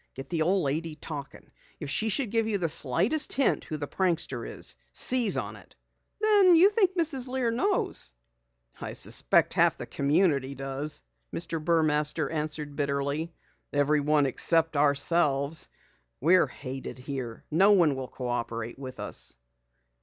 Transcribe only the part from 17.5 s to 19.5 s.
No one will cooperate with us."